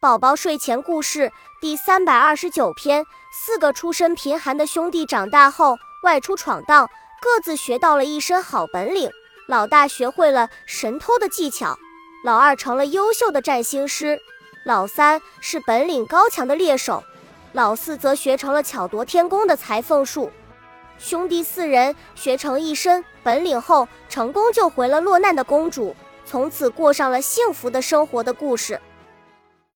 [0.00, 1.30] 宝宝睡前故事
[1.60, 6.88] 第三百二十九篇四个出身贫寒的兄弟长大后外出闯荡
[7.20, 9.10] 各自学到了一身好本领。
[9.46, 11.78] 老大学会了神偷的技巧
[12.24, 14.18] 老二成了优秀的占星师
[14.64, 17.04] 老三是本领高强的猎手
[17.52, 20.32] 老四则学成了巧夺天工的裁缝术。
[20.96, 25.94] 兄弟四人学成一身本领后成功救回了落难的公主
[26.24, 28.80] 从此过上了幸福的生活的故事。